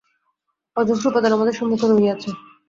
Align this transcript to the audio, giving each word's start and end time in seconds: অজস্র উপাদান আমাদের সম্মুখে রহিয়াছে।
অজস্র 0.77 1.05
উপাদান 1.09 1.31
আমাদের 1.33 1.55
সম্মুখে 1.59 1.87
রহিয়াছে। 1.87 2.29